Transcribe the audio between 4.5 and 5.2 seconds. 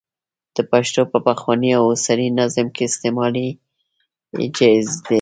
جائز دی.